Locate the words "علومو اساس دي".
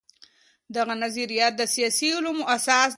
2.17-2.89